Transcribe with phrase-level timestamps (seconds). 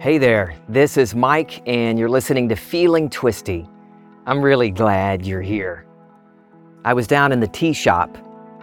[0.00, 3.68] Hey there, this is Mike, and you're listening to Feeling Twisty.
[4.26, 5.86] I'm really glad you're here.
[6.84, 8.16] I was down in the tea shop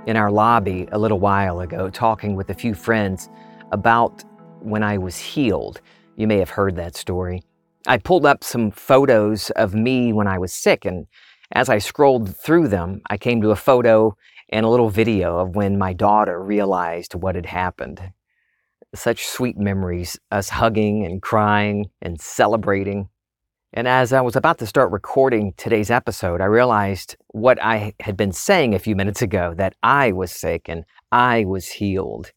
[0.07, 3.27] in our lobby a little while ago talking with a few friends
[3.73, 4.23] about
[4.61, 5.81] when I was healed.
[6.15, 7.43] You may have heard that story.
[7.85, 11.05] I pulled up some photos of me when I was sick, and
[11.51, 14.15] as I scrolled through them, I came to a photo
[14.53, 18.13] and a little video of when my daughter realized what had happened
[18.95, 23.09] such sweet memories, us hugging and crying and celebrating.
[23.73, 28.15] And as I was about to start recording today's episode, I realized what I had
[28.15, 32.31] been saying a few minutes ago that I was sick and I was healed.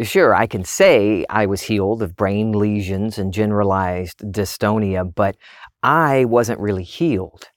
[0.00, 5.36] Sure, I can say I was healed of brain lesions and generalized dystonia, but
[5.82, 7.50] I wasn't really healed.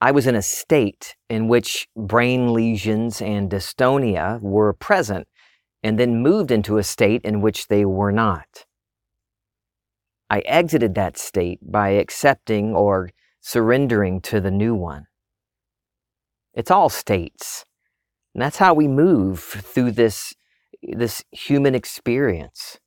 [0.00, 5.26] I was in a state in which brain lesions and dystonia were present
[5.82, 8.64] and then moved into a state in which they were not.
[10.30, 15.06] I exited that state by accepting or surrendering to the new one.
[16.54, 17.64] It's all states.
[18.34, 20.34] And that's how we move through this,
[20.82, 22.78] this human experience.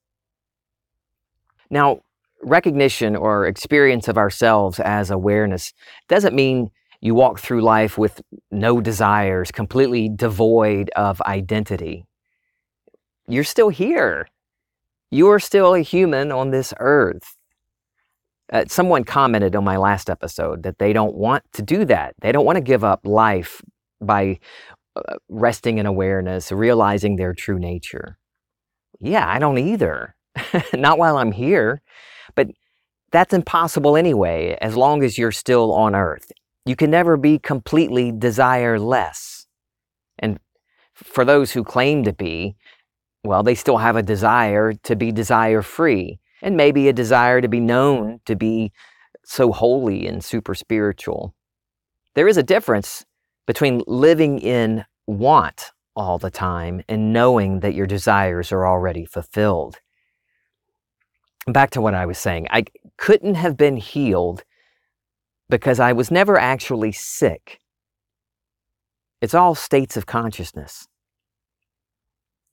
[1.70, 2.02] Now,
[2.44, 5.74] recognition or experience of ourselves as awareness
[6.08, 12.06] doesn't mean you walk through life with no desires, completely devoid of identity
[13.28, 14.28] you're still here.
[15.10, 17.36] You are still a human on this earth.
[18.52, 22.16] Uh, someone commented on my last episode that they don't want to do that.
[22.22, 23.62] They don't want to give up life
[24.02, 24.40] by
[24.96, 28.18] uh, resting in awareness, realizing their true nature.
[29.00, 30.16] Yeah, I don't either.
[30.74, 31.82] Not while I'm here.
[32.36, 32.50] But
[33.12, 36.32] that's impossible anyway, as long as you're still on earth.
[36.66, 39.46] You can never be completely desireless.
[40.20, 40.40] And
[40.94, 42.56] for those who claim to be,
[43.24, 47.48] well, they still have a desire to be desire free and maybe a desire to
[47.48, 48.72] be known to be
[49.24, 51.36] so holy and super spiritual.
[52.16, 53.06] There is a difference
[53.46, 59.80] between living in want all the time and knowing that your desires are already fulfilled.
[61.48, 62.66] Back to what I was saying, I
[62.98, 64.44] couldn't have been healed
[65.50, 67.60] because I was never actually sick.
[69.22, 70.88] It's all states of consciousness.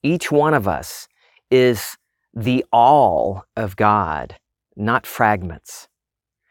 [0.03, 1.07] Each one of us
[1.51, 1.97] is
[2.33, 4.35] the all of God,
[4.75, 5.87] not fragments.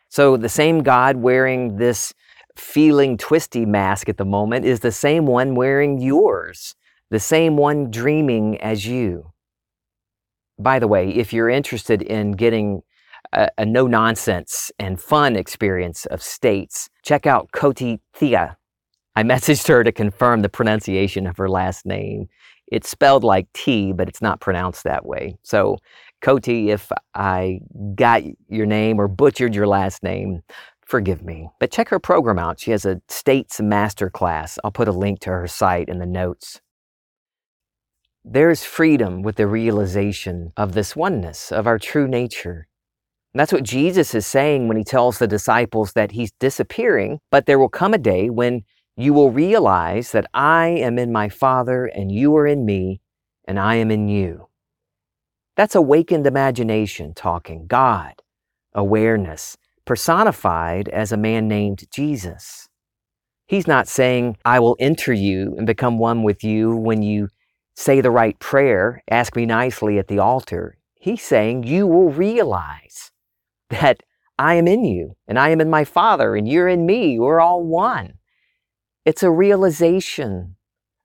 [0.09, 2.15] So the same God wearing this
[2.57, 6.75] feeling twisty mask at the moment is the same one wearing yours,
[7.11, 9.33] the same one dreaming as you.
[10.59, 12.83] By the way, if you're interested in getting
[13.33, 18.57] a, a no nonsense and fun experience of states, check out Koti Thea.
[19.15, 22.29] I messaged her to confirm the pronunciation of her last name.
[22.71, 25.37] It's spelled like T, but it's not pronounced that way.
[25.43, 25.79] So,
[26.21, 27.61] Koti, if I
[27.95, 30.43] got your name or butchered your last name,
[30.85, 31.49] forgive me.
[31.61, 32.61] But check her program out.
[32.61, 34.59] She has a States Master class.
[34.65, 36.61] I'll put a link to her site in the notes.
[38.25, 42.67] There's freedom with the realization of this oneness, of our true nature.
[43.33, 47.47] And that's what Jesus is saying when he tells the disciples that he's disappearing, but
[47.47, 48.65] there will come a day when
[48.99, 53.01] you will realize that I am in my Father and you are in me
[53.45, 54.49] and I am in you.
[55.57, 58.15] That's awakened imagination talking, God,
[58.75, 62.69] awareness, personified as a man named Jesus.
[63.47, 67.29] He's not saying, I will enter you and become one with you when you
[67.77, 70.77] say the right prayer, ask me nicely at the altar.
[70.97, 73.13] He's saying, You will realize
[73.71, 74.03] that
[74.41, 77.21] I am in you and I am in my Father and you're in me.
[77.21, 78.18] We're all one.
[79.05, 80.57] It's a realization,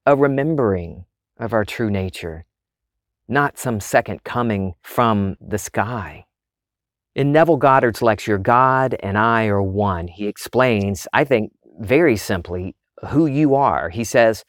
[0.05, 1.05] a remembering
[1.39, 2.45] of our true nature,
[3.27, 6.25] not some second coming from the sky.
[7.15, 12.75] In Neville Goddard's lecture, God and I are one, he explains, I think very simply,
[13.09, 13.89] who you are.
[13.89, 14.43] He says,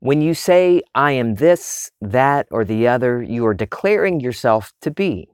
[0.00, 4.90] when you say, I am this, that, or the other, you are declaring yourself to
[4.90, 5.28] be.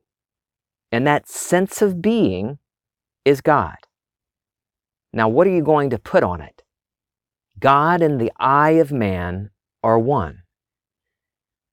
[0.93, 2.59] And that sense of being
[3.25, 3.77] is God.
[5.13, 6.63] Now, what are you going to put on it?
[7.59, 9.51] God and the I of man
[9.83, 10.43] are one.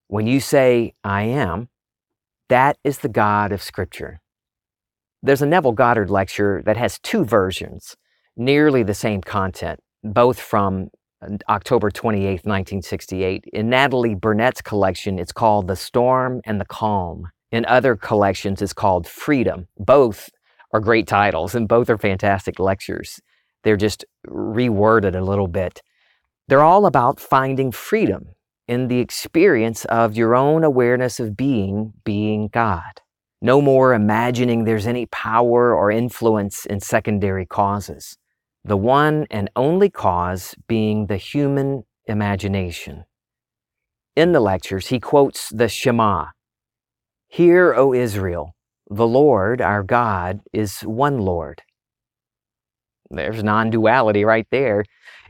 [0.07, 1.69] When you say, I am,
[2.49, 4.21] that is the God of Scripture.
[5.21, 7.95] There's a Neville Goddard lecture that has two versions,
[8.35, 10.89] nearly the same content, both from
[11.21, 13.45] uh, October 28, 1968.
[13.53, 17.29] In Natalie Burnett's collection, it's called The Storm and the Calm.
[17.51, 19.67] In other collections, it's called Freedom.
[19.77, 20.29] Both
[20.73, 23.21] are great titles and both are fantastic lectures.
[23.63, 25.81] They're just reworded a little bit.
[26.47, 28.29] They're all about finding freedom
[28.67, 33.01] in the experience of your own awareness of being, being God.
[33.41, 38.17] No more imagining there's any power or influence in secondary causes.
[38.63, 43.03] The one and only cause being the human imagination.
[44.15, 46.27] In the lectures, he quotes the Shema
[47.27, 48.55] Hear, O Israel,
[48.89, 51.63] the Lord our God is one Lord.
[53.09, 54.85] There's non duality right there.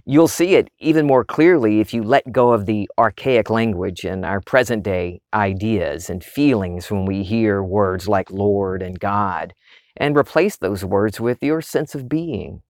[0.05, 4.25] You'll see it even more clearly if you let go of the archaic language and
[4.25, 9.53] our present day ideas and feelings when we hear words like Lord and God
[9.95, 12.61] and replace those words with your sense of being.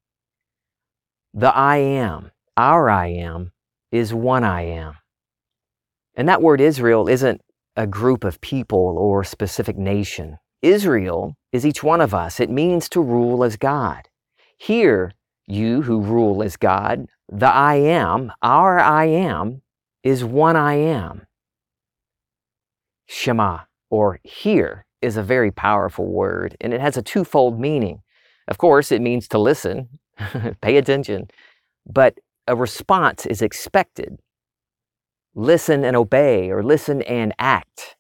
[1.33, 3.51] The I am, our I am,
[3.91, 4.97] is one I am.
[6.15, 7.41] And that word Israel isn't
[7.75, 10.37] a group of people or specific nation.
[10.61, 12.39] Israel is each one of us.
[12.39, 14.07] It means to rule as God.
[14.57, 15.13] Here,
[15.47, 19.61] you who rule as God the I am, our I am,
[20.03, 21.25] is one I am.
[23.07, 28.01] Shema, or hear, is a very powerful word, and it has a twofold meaning.
[28.47, 29.99] Of course, it means to listen,
[30.61, 31.27] pay attention,
[31.85, 34.19] but a response is expected.
[35.33, 37.95] Listen and obey, or listen and act.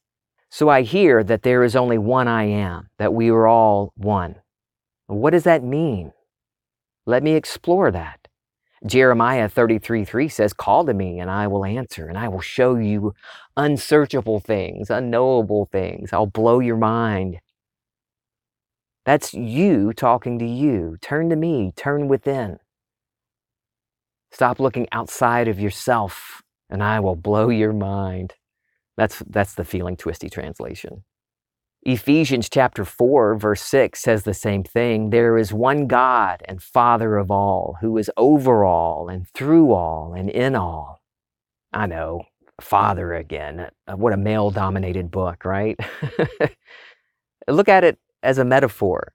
[0.51, 4.35] So I hear that there is only one I am, that we are all one.
[5.07, 6.13] What does that mean?
[7.05, 8.27] Let me explore that.
[8.85, 12.75] Jeremiah 33 3 says, Call to me and I will answer, and I will show
[12.75, 13.13] you
[13.57, 16.11] unsearchable things, unknowable things.
[16.13, 17.39] I'll blow your mind.
[19.05, 20.97] That's you talking to you.
[21.01, 22.59] Turn to me, turn within.
[24.31, 28.33] Stop looking outside of yourself, and I will blow your mind.
[28.97, 31.03] That's, that's the feeling twisty translation.
[31.85, 35.09] Ephesians chapter 4, verse 6 says the same thing.
[35.09, 40.13] There is one God and Father of all, who is over all and through all
[40.13, 41.01] and in all.
[41.73, 42.23] I know,
[42.61, 43.69] Father again.
[43.87, 45.77] Uh, what a male dominated book, right?
[47.49, 49.13] Look at it as a metaphor.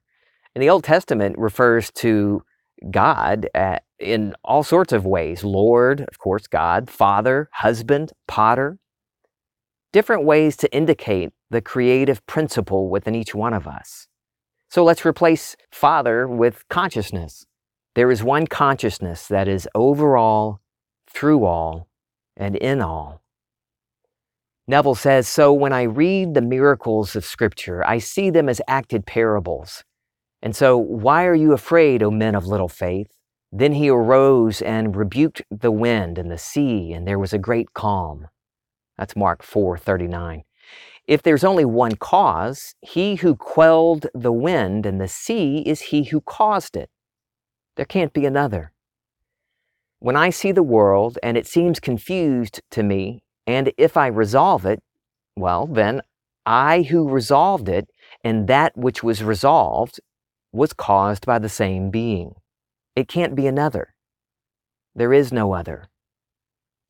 [0.53, 2.43] And the Old Testament refers to
[2.91, 8.77] God uh, in all sorts of ways Lord, of course, God, Father, husband, potter.
[9.91, 14.07] Different ways to indicate the creative principle within each one of us.
[14.69, 17.45] So let's replace Father with consciousness.
[17.95, 20.61] There is one consciousness that is over all,
[21.09, 21.87] through all,
[22.37, 23.21] and in all.
[24.67, 29.07] Neville says, So when I read the miracles of Scripture, I see them as acted
[29.07, 29.83] parables.
[30.43, 33.11] And so, why are you afraid, O men of little faith?
[33.51, 37.73] Then he arose and rebuked the wind and the sea, and there was a great
[37.73, 38.27] calm.
[38.97, 40.43] That's Mark 4 39.
[41.09, 46.03] If there's only one cause, he who quelled the wind and the sea is he
[46.03, 46.91] who caused it.
[47.77, 48.73] There can't be another.
[49.97, 54.67] When I see the world and it seems confused to me, and if I resolve
[54.67, 54.83] it,
[55.35, 56.03] well, then
[56.45, 57.89] I who resolved it
[58.23, 59.99] and that which was resolved
[60.51, 62.35] was caused by the same being.
[62.95, 63.95] It can't be another.
[64.93, 65.89] There is no other.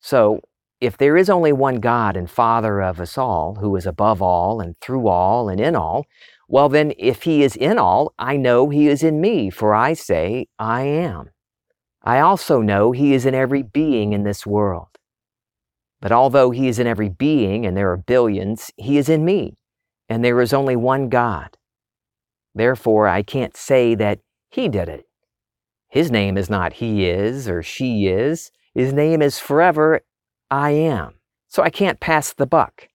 [0.01, 0.41] So
[0.81, 4.61] if there is only one God and Father of us all, who is above all
[4.61, 6.05] and through all and in all,
[6.47, 9.93] well, then, if he is in all, I know he is in me, for I
[9.93, 11.29] say, I am.
[12.03, 14.87] I also know he is in every being in this world.
[16.01, 19.57] But although he is in every being, and there are billions, he is in me,
[20.07, 21.55] and there is only one God.
[22.55, 24.19] Therefore, I can't say that
[24.49, 25.05] he did it.
[25.87, 28.49] His name is not he is or she is.
[28.73, 30.01] His name is forever
[30.51, 31.15] I am.
[31.47, 32.87] So I can't pass the buck.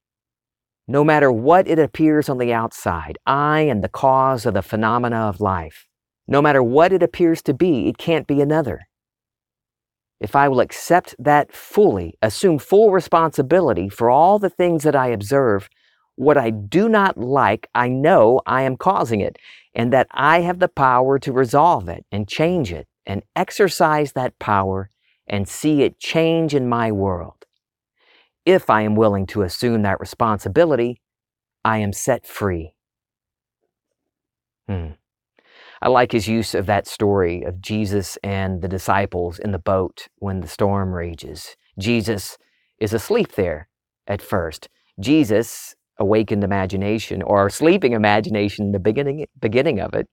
[0.87, 5.17] No matter what it appears on the outside, I am the cause of the phenomena
[5.17, 5.87] of life.
[6.27, 8.83] No matter what it appears to be, it can't be another.
[10.21, 15.09] If I will accept that fully, assume full responsibility for all the things that I
[15.09, 15.69] observe,
[16.17, 19.37] what I do not like, I know I am causing it,
[19.75, 24.39] and that I have the power to resolve it and change it and exercise that
[24.39, 24.91] power
[25.27, 27.44] and see it change in my world.
[28.47, 31.01] If I am willing to assume that responsibility,
[31.65, 32.75] I am set free.
[34.69, 34.93] Hmm.
[35.81, 40.09] I like his use of that story of Jesus and the disciples in the boat
[40.17, 41.57] when the storm rages.
[41.79, 42.39] Jesus
[42.79, 43.69] is asleep there
[44.07, 44.69] at first.
[45.01, 50.09] Jesus, awakened imagination or sleeping imagination, the beginning, beginning of it,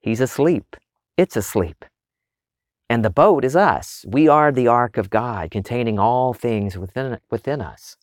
[0.00, 0.76] he's asleep.
[1.16, 1.84] It's asleep.
[2.88, 4.04] And the boat is us.
[4.08, 7.96] We are the ark of God containing all things within, within us.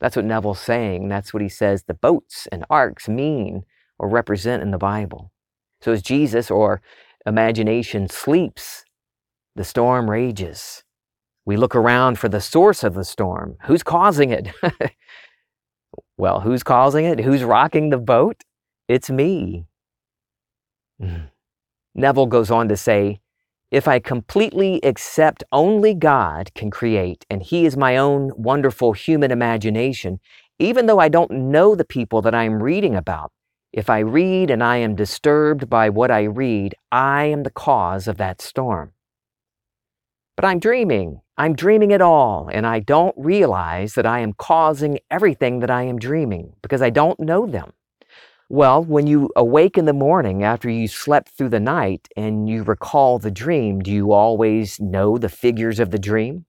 [0.00, 1.08] That's what Neville's saying.
[1.08, 3.64] That's what he says the boats and arks mean
[3.98, 5.30] or represent in the Bible.
[5.80, 6.82] So as Jesus or
[7.24, 8.84] imagination sleeps,
[9.54, 10.82] the storm rages.
[11.44, 13.56] We look around for the source of the storm.
[13.64, 14.48] Who's causing it?
[16.16, 17.20] well, who's causing it?
[17.20, 18.42] Who's rocking the boat?
[18.88, 19.66] It's me.
[21.00, 21.30] Mm.
[21.94, 23.20] Neville goes on to say,
[23.72, 29.30] if I completely accept only God can create and He is my own wonderful human
[29.30, 30.20] imagination,
[30.58, 33.32] even though I don't know the people that I am reading about,
[33.72, 38.06] if I read and I am disturbed by what I read, I am the cause
[38.06, 38.92] of that storm.
[40.36, 41.22] But I'm dreaming.
[41.38, 45.84] I'm dreaming it all, and I don't realize that I am causing everything that I
[45.84, 47.72] am dreaming because I don't know them.
[48.52, 52.64] Well, when you awake in the morning after you slept through the night and you
[52.64, 56.44] recall the dream, do you always know the figures of the dream?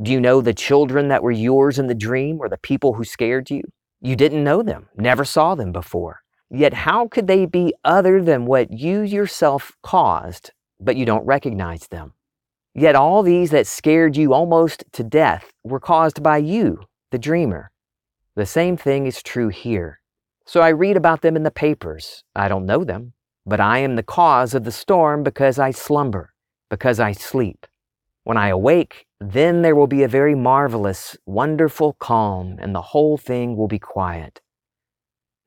[0.00, 3.02] Do you know the children that were yours in the dream or the people who
[3.02, 3.62] scared you?
[4.00, 6.20] You didn't know them, never saw them before.
[6.48, 11.88] Yet, how could they be other than what you yourself caused, but you don't recognize
[11.88, 12.12] them?
[12.76, 17.72] Yet, all these that scared you almost to death were caused by you, the dreamer.
[18.36, 19.98] The same thing is true here.
[20.44, 22.24] So I read about them in the papers.
[22.34, 23.12] I don't know them,
[23.46, 26.34] but I am the cause of the storm because I slumber,
[26.70, 27.66] because I sleep.
[28.24, 33.16] When I awake, then there will be a very marvelous, wonderful calm, and the whole
[33.16, 34.40] thing will be quiet.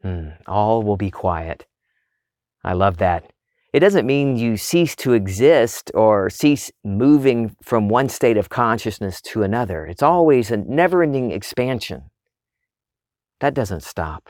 [0.02, 1.66] Hmm, all will be quiet.
[2.64, 3.32] I love that.
[3.74, 9.22] It doesn't mean you cease to exist or cease moving from one state of consciousness
[9.24, 9.86] to another.
[9.86, 12.04] It's always a never ending expansion.
[13.42, 14.30] That doesn't stop.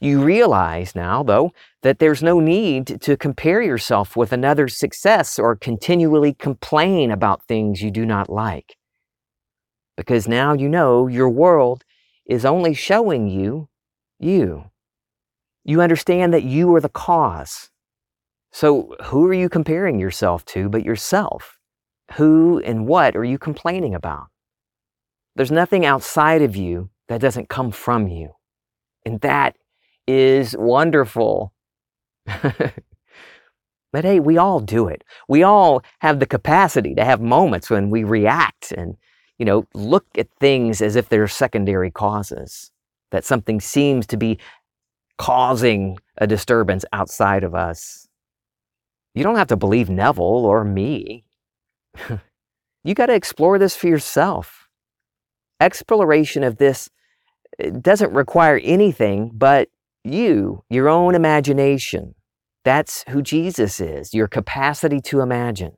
[0.00, 5.56] You realize now, though, that there's no need to compare yourself with another's success or
[5.56, 8.76] continually complain about things you do not like.
[9.96, 11.84] Because now you know your world
[12.26, 13.68] is only showing you
[14.18, 14.64] you.
[15.64, 17.70] You understand that you are the cause.
[18.52, 21.58] So, who are you comparing yourself to but yourself?
[22.14, 24.26] Who and what are you complaining about?
[25.34, 28.32] There's nothing outside of you that doesn't come from you.
[29.06, 29.56] And that
[30.06, 31.52] is wonderful.
[32.26, 35.04] but hey, we all do it.
[35.28, 38.96] We all have the capacity to have moments when we react and,
[39.38, 42.70] you know, look at things as if they're secondary causes,
[43.10, 44.38] that something seems to be
[45.18, 48.08] causing a disturbance outside of us.
[49.14, 51.24] You don't have to believe Neville or me.
[52.84, 54.68] you got to explore this for yourself.
[55.60, 56.88] Exploration of this
[57.80, 59.68] doesn't require anything but
[60.04, 62.14] you, your own imagination.
[62.64, 65.72] That's who Jesus is, your capacity to imagine.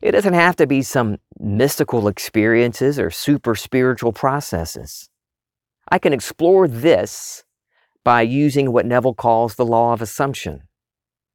[0.00, 5.08] It doesn't have to be some mystical experiences or super spiritual processes.
[5.90, 7.44] I can explore this
[8.04, 10.62] by using what Neville calls the law of assumption.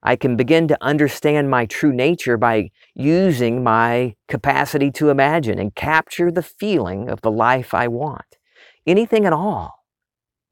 [0.02, 5.74] I can begin to understand my true nature by using my capacity to imagine and
[5.76, 8.38] capture the feeling of the life I want.
[8.86, 9.83] Anything at all.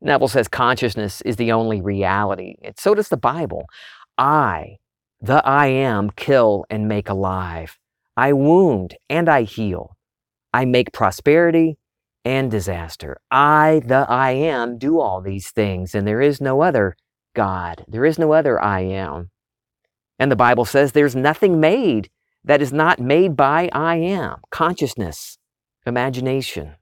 [0.01, 2.55] Neville says consciousness is the only reality.
[2.63, 3.65] And so does the Bible.
[4.17, 4.77] I,
[5.22, 7.77] the I am, kill and make alive.
[8.17, 9.96] I wound and I heal.
[10.53, 11.77] I make prosperity
[12.25, 13.17] and disaster.
[13.29, 16.96] I, the I am, do all these things, and there is no other
[17.36, 17.86] God.
[17.88, 19.31] There is no other I am.
[20.20, 22.10] And the Bible says there's nothing made
[22.43, 25.38] that is not made by I am consciousness,
[25.86, 26.75] imagination.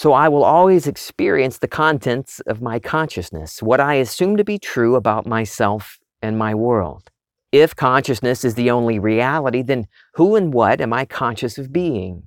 [0.00, 4.58] So I will always experience the contents of my consciousness, what I assume to be
[4.58, 7.10] true about myself and my world.
[7.52, 12.22] If consciousness is the only reality, then who and what am I conscious of being?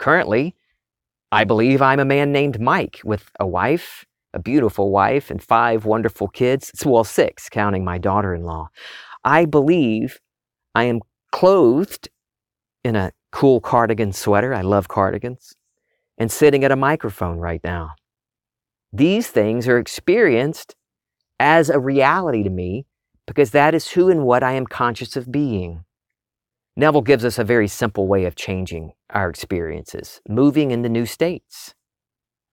[0.00, 0.56] Currently,
[1.30, 5.84] I believe I'm a man named Mike with a wife, a beautiful wife, and five
[5.84, 6.72] wonderful kids.
[6.84, 8.70] Well, six, counting my daughter in law.
[9.22, 10.18] I believe
[10.74, 12.08] I am clothed
[12.82, 14.52] in a cool cardigan sweater.
[14.52, 15.54] I love cardigans
[16.18, 17.94] and sitting at a microphone right now.
[18.92, 20.74] These things are experienced
[21.40, 22.86] as a reality to me
[23.26, 25.84] because that is who and what I am conscious of being.
[26.76, 31.74] Neville gives us a very simple way of changing our experiences, moving into new states.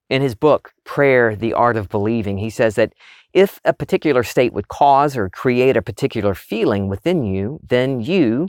[0.09, 2.93] In his book, Prayer, the Art of Believing, he says that
[3.33, 8.47] if a particular state would cause or create a particular feeling within you, then you,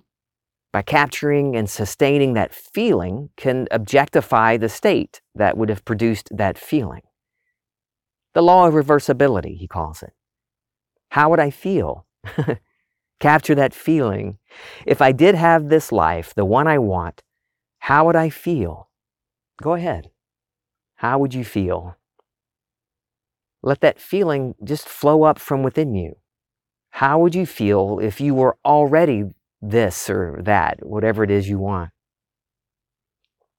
[0.77, 6.59] by capturing and sustaining that feeling, can objectify the state that would have produced that
[6.59, 7.01] feeling.
[8.35, 10.13] The law of reversibility, he calls it.
[11.09, 12.05] How would I feel?
[13.21, 14.37] Capture that feeling.
[14.85, 17.23] If I did have this life, the one I want,
[17.79, 18.91] how would I feel?
[19.63, 20.11] Go ahead.
[20.97, 21.97] How would you feel?
[23.63, 26.17] Let that feeling just flow up from within you.
[26.91, 29.25] How would you feel if you were already
[29.63, 31.91] this or that, whatever it is you want.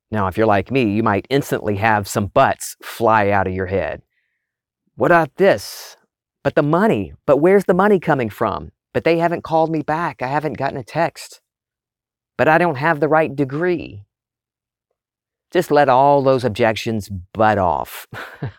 [0.09, 3.65] Now, if you're like me, you might instantly have some buts fly out of your
[3.65, 4.01] head.
[4.95, 5.97] What about this?
[6.43, 8.71] But the money, but where's the money coming from?
[8.93, 10.21] But they haven't called me back.
[10.21, 11.41] I haven't gotten a text.
[12.37, 14.05] But I don't have the right degree.
[15.51, 18.07] Just let all those objections butt off.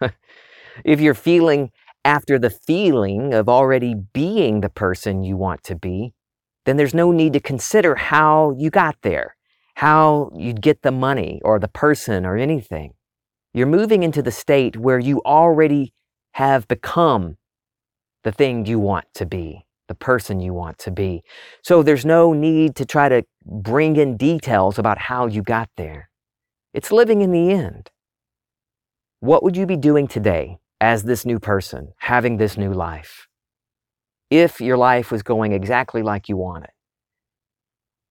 [0.84, 1.70] if you're feeling
[2.04, 6.14] after the feeling of already being the person you want to be,
[6.68, 9.36] then there's no need to consider how you got there,
[9.76, 12.92] how you'd get the money or the person or anything.
[13.54, 15.94] You're moving into the state where you already
[16.32, 17.38] have become
[18.22, 21.22] the thing you want to be, the person you want to be.
[21.62, 26.10] So there's no need to try to bring in details about how you got there.
[26.74, 27.90] It's living in the end.
[29.20, 33.27] What would you be doing today as this new person, having this new life?
[34.30, 36.74] If your life was going exactly like you want it,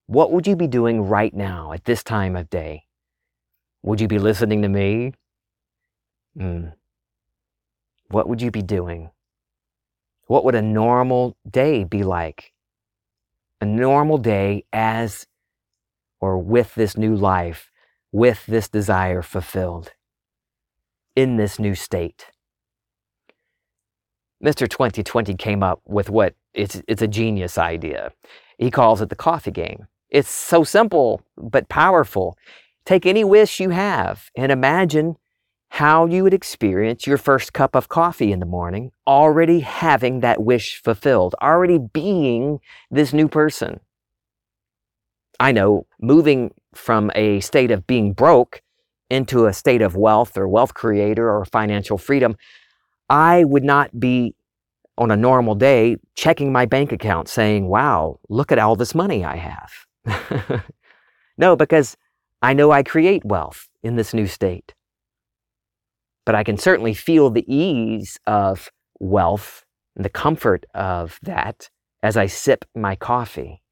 [0.06, 2.84] what would you be doing right now at this time of day?
[3.82, 5.12] Would you be listening to me?
[6.36, 6.72] Mm.
[8.08, 9.10] What would you be doing?
[10.26, 12.52] What would a normal day be like?
[13.60, 15.26] A normal day as
[16.20, 17.70] or with this new life,
[18.12, 19.92] with this desire fulfilled
[21.14, 22.26] in this new state.
[24.44, 24.68] Mr.
[24.68, 28.12] 2020 came up with what it's, it's a genius idea.
[28.58, 29.86] He calls it the coffee game.
[30.10, 32.38] It's so simple but powerful.
[32.84, 35.16] Take any wish you have and imagine
[35.70, 40.42] how you would experience your first cup of coffee in the morning, already having that
[40.42, 43.80] wish fulfilled, already being this new person.
[45.38, 48.62] I know moving from a state of being broke
[49.10, 52.36] into a state of wealth or wealth creator or financial freedom,
[53.08, 54.34] I would not be
[54.96, 59.24] on a normal day checking my bank account saying, wow, look at all this money
[59.24, 60.64] I have.
[61.38, 61.96] no, because
[62.42, 64.74] I know I create wealth in this new state
[66.28, 68.68] but I can certainly feel the ease of
[69.00, 69.64] wealth
[69.96, 71.70] and the comfort of that
[72.02, 73.62] as I sip my coffee.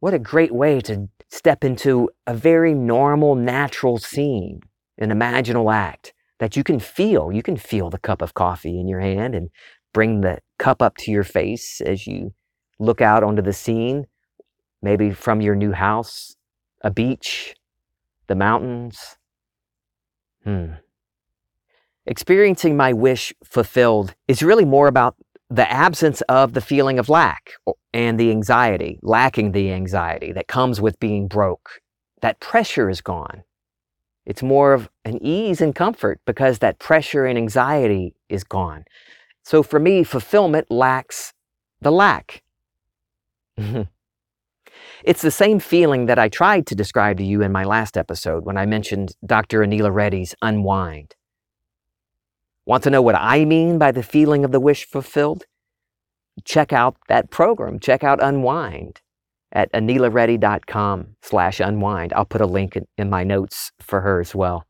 [0.00, 4.62] What a great way to step into a very normal, natural scene,
[4.98, 6.12] an imaginal act
[6.44, 7.32] that you can feel.
[7.32, 9.48] You can feel the cup of coffee in your hand and
[9.94, 12.34] bring the cup up to your face as you
[12.78, 14.04] look out onto the scene,
[14.82, 16.36] maybe from your new house,
[16.82, 17.54] a beach,
[18.26, 19.16] the mountains.
[20.44, 20.74] Hmm
[22.06, 25.16] experiencing my wish fulfilled is really more about
[25.48, 27.52] the absence of the feeling of lack
[27.94, 31.80] and the anxiety, lacking the anxiety that comes with being broke.
[32.20, 33.44] That pressure is gone.
[34.26, 38.84] It's more of an ease and comfort because that pressure and anxiety is gone.
[39.42, 41.34] So for me, fulfillment lacks
[41.80, 42.42] the lack.
[43.58, 48.44] it's the same feeling that I tried to describe to you in my last episode
[48.44, 49.60] when I mentioned Dr.
[49.60, 51.14] Anila Reddy's Unwind.
[52.64, 55.44] Want to know what I mean by the feeling of the wish fulfilled?
[56.44, 57.78] Check out that program.
[57.78, 59.02] Check out Unwind
[59.54, 62.12] at anilareddy.com slash unwind.
[62.12, 64.66] I'll put a link in, in my notes for her as well.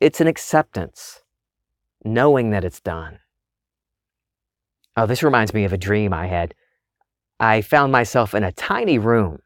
[0.00, 1.20] It's an acceptance,
[2.04, 3.18] knowing that it's done.
[4.96, 6.54] Oh, this reminds me of a dream I had.
[7.38, 9.40] I found myself in a tiny room.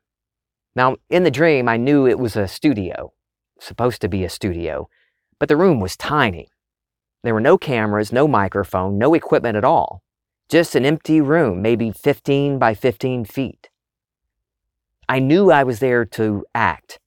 [0.77, 3.13] Now, in the dream, I knew it was a studio,
[3.59, 4.89] supposed to be a studio,
[5.39, 6.49] but the room was tiny.
[7.23, 10.04] There were no cameras, no microphone, no equipment at all.
[10.55, 13.71] Just an empty room, maybe 15 by 15 feet.
[15.09, 17.01] I knew I was there to act.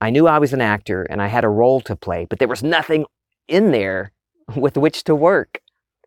[0.00, 2.46] I knew I was an actor and I had a role to play, but there
[2.46, 3.06] was nothing
[3.48, 4.12] in there
[4.54, 5.60] with which to work.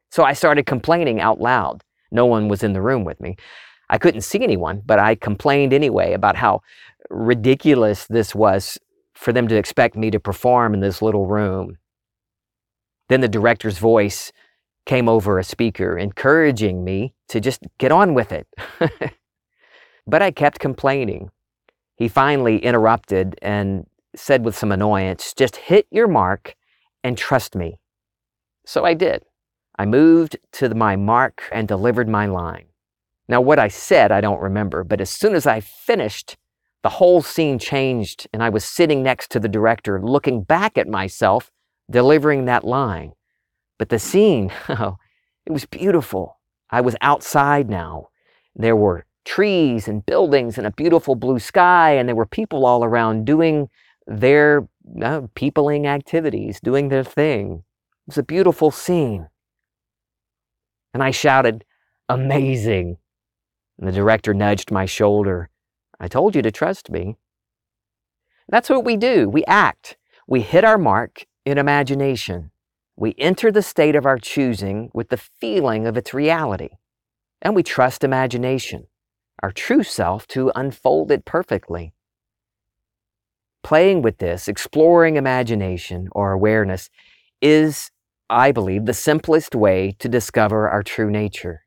[0.09, 1.83] So I started complaining out loud.
[2.11, 3.35] No one was in the room with me.
[3.89, 6.61] I couldn't see anyone, but I complained anyway about how
[7.09, 8.77] ridiculous this was
[9.15, 11.77] for them to expect me to perform in this little room.
[13.09, 14.31] Then the director's voice
[14.85, 18.47] came over a speaker, encouraging me to just get on with it.
[20.07, 21.29] but I kept complaining.
[21.95, 26.55] He finally interrupted and said with some annoyance, just hit your mark
[27.03, 27.79] and trust me.
[28.65, 29.23] So I did.
[29.77, 32.65] I moved to my mark and delivered my line.
[33.27, 36.37] Now, what I said, I don't remember, but as soon as I finished,
[36.83, 40.87] the whole scene changed, and I was sitting next to the director, looking back at
[40.87, 41.51] myself
[41.89, 43.13] delivering that line.
[43.81, 44.97] But the scene, oh,
[45.43, 46.37] it was beautiful.
[46.69, 48.09] I was outside now.
[48.55, 52.83] There were trees and buildings and a beautiful blue sky, and there were people all
[52.83, 53.69] around doing
[54.05, 54.67] their
[55.01, 57.63] uh, peopling activities, doing their thing.
[58.05, 59.29] It was a beautiful scene.
[60.93, 61.65] And I shouted,
[62.07, 62.97] Amazing.
[63.79, 65.49] And the director nudged my shoulder.
[65.99, 67.17] I told you to trust me.
[68.47, 69.27] That's what we do.
[69.27, 69.97] We act.
[70.27, 72.51] We hit our mark in imagination.
[72.95, 76.69] We enter the state of our choosing with the feeling of its reality,
[77.41, 78.87] and we trust imagination,
[79.41, 81.93] our true self, to unfold it perfectly.
[83.63, 86.89] Playing with this, exploring imagination or awareness,
[87.41, 87.91] is,
[88.29, 91.63] I believe, the simplest way to discover our true nature.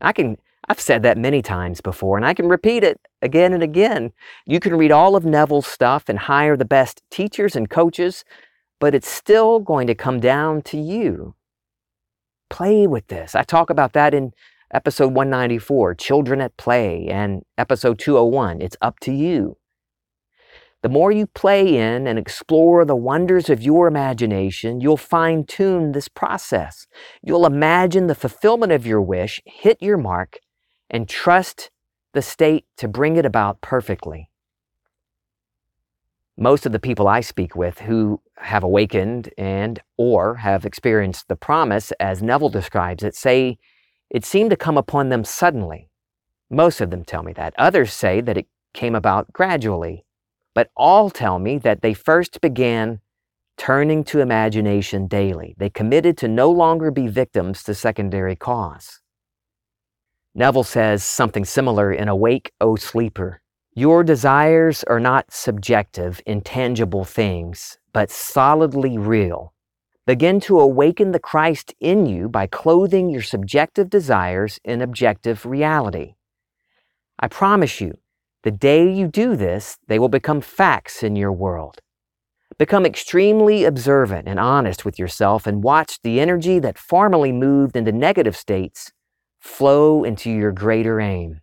[0.00, 0.36] I can
[0.68, 4.12] I've said that many times before, and I can repeat it again and again.
[4.46, 8.24] You can read all of Neville's stuff and hire the best teachers and coaches,
[8.82, 11.36] but it's still going to come down to you.
[12.50, 13.36] Play with this.
[13.36, 14.32] I talk about that in
[14.74, 19.56] episode 194, Children at Play, and episode 201, It's Up to You.
[20.82, 25.92] The more you play in and explore the wonders of your imagination, you'll fine tune
[25.92, 26.88] this process.
[27.22, 30.40] You'll imagine the fulfillment of your wish, hit your mark,
[30.90, 31.70] and trust
[32.14, 34.31] the state to bring it about perfectly.
[36.36, 41.36] Most of the people I speak with who have awakened and or have experienced the
[41.36, 43.58] promise as Neville describes it say
[44.10, 45.88] it seemed to come upon them suddenly.
[46.50, 47.54] Most of them tell me that.
[47.58, 50.04] Others say that it came about gradually
[50.54, 53.00] but all tell me that they first began
[53.56, 55.54] turning to imagination daily.
[55.58, 59.00] They committed to no longer be victims to secondary cause.
[60.34, 63.41] Neville says something similar in Awake, O Sleeper.
[63.74, 69.54] Your desires are not subjective, intangible things, but solidly real.
[70.06, 76.16] Begin to awaken the Christ in you by clothing your subjective desires in objective reality.
[77.18, 77.96] I promise you,
[78.42, 81.80] the day you do this, they will become facts in your world.
[82.58, 87.92] Become extremely observant and honest with yourself and watch the energy that formerly moved into
[87.92, 88.92] negative states
[89.40, 91.40] flow into your greater aim.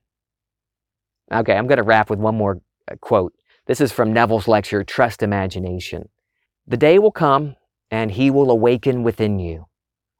[1.32, 2.62] Okay, I'm going to wrap with one more
[2.92, 3.34] uh, quote.
[3.68, 6.10] This is from Neville's lecture, Trust Imagination.
[6.68, 7.56] The day will come
[7.92, 9.65] and he will awaken within you.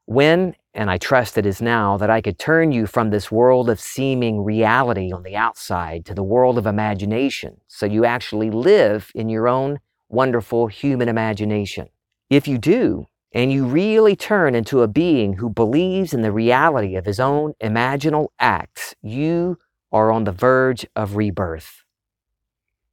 [0.06, 3.68] When and I trust it is now that I could turn you from this world
[3.68, 9.10] of seeming reality on the outside to the world of imagination so you actually live
[9.14, 11.88] in your own wonderful human imagination.
[12.28, 16.96] If you do, and you really turn into a being who believes in the reality
[16.96, 19.58] of his own imaginal acts, you
[19.92, 21.84] are on the verge of rebirth.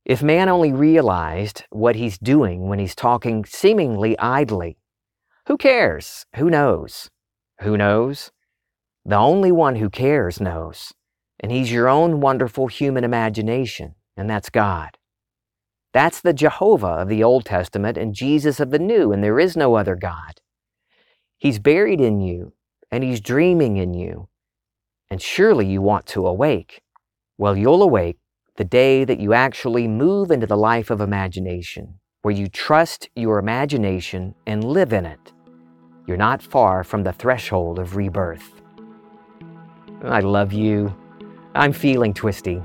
[0.05, 4.77] If man only realized what he's doing when he's talking seemingly idly,
[5.47, 6.25] who cares?
[6.35, 7.09] Who knows?
[7.61, 8.31] Who knows?
[9.05, 10.93] The only one who cares knows.
[11.39, 14.97] And he's your own wonderful human imagination, and that's God.
[15.93, 19.55] That's the Jehovah of the Old Testament and Jesus of the New, and there is
[19.55, 20.41] no other God.
[21.37, 22.53] He's buried in you,
[22.91, 24.29] and he's dreaming in you.
[25.09, 26.81] And surely you want to awake.
[27.37, 28.17] Well, you'll awake
[28.55, 33.39] the day that you actually move into the life of imagination, where you trust your
[33.39, 35.33] imagination and live in it
[36.07, 38.61] you're not far from the threshold of rebirth.
[40.03, 40.95] I love you.
[41.53, 42.61] I'm feeling twisty.